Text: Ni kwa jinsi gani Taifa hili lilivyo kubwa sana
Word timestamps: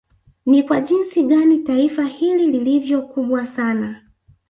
Ni 0.45 0.63
kwa 0.63 0.81
jinsi 0.81 1.23
gani 1.23 1.57
Taifa 1.57 2.05
hili 2.05 2.47
lilivyo 2.51 3.01
kubwa 3.01 3.47
sana 3.47 4.01